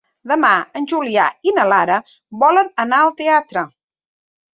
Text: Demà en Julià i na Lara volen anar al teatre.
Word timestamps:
Demà 0.29 0.51
en 0.79 0.85
Julià 0.93 1.25
i 1.49 1.53
na 1.57 1.65
Lara 1.71 1.97
volen 2.45 2.73
anar 2.85 3.03
al 3.03 3.13
teatre. 3.21 3.65